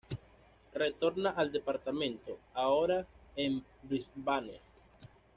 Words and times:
Retorna 0.73 1.29
al 1.29 1.51
Departamento; 1.51 2.39
ahora 2.55 3.05
en 3.35 3.63
Brisbane. 3.83 4.59